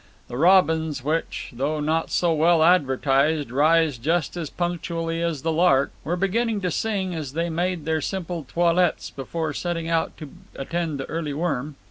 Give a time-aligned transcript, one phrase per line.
[0.29, 5.91] The robins which, though not so well advertised, rise just as punctually as the lark,
[6.03, 10.97] were beginning to sing as they made their simple toilets before setting out to attend
[10.97, 11.75] to the early worm.